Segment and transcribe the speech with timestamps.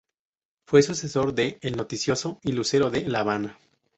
[0.65, 3.59] Fue sucesor de "El Noticioso y Lucero de la Habana".